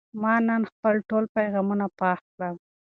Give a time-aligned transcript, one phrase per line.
[0.21, 2.55] ما نن خپل ټول پیغامونه پاک کړل.